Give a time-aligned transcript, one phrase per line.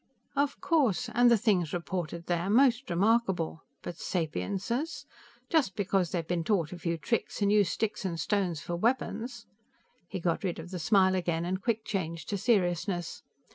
[0.35, 3.61] "Of course, and the things reported were most remarkable.
[3.83, 5.05] But sapiences!
[5.47, 9.45] Just because they've been taught a few tricks, and use sticks and stones for weapons"
[10.09, 13.21] He got rid of the smile again, and quick changed to seriousness.